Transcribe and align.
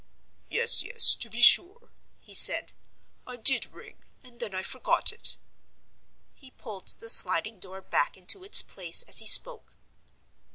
"Yes, 0.49 0.81
yes; 0.81 1.13
to 1.13 1.29
be 1.29 1.43
sure," 1.43 1.91
he 2.19 2.33
said. 2.33 2.73
"I 3.27 3.35
did 3.35 3.71
ring, 3.71 4.03
and 4.23 4.39
then 4.39 4.55
I 4.55 4.63
forgot 4.63 5.13
it." 5.13 5.37
He 6.33 6.49
pulled 6.49 6.87
the 6.99 7.07
sliding 7.07 7.59
door 7.59 7.83
back 7.83 8.17
into 8.17 8.43
its 8.43 8.63
place 8.63 9.03
as 9.03 9.19
he 9.19 9.27
spoke. 9.27 9.75